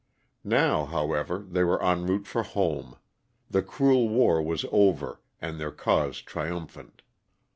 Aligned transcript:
Now, 0.43 0.85
however, 0.85 1.37
they 1.47 1.63
were 1.63 1.79
en 1.85 2.07
route 2.07 2.25
for 2.25 2.41
home, 2.41 2.95
the 3.51 3.61
cruel 3.61 4.09
war 4.09 4.41
was 4.41 4.65
over 4.71 5.21
and 5.39 5.59
their 5.59 5.69
cause 5.71 6.23
triumphant. 6.23 7.03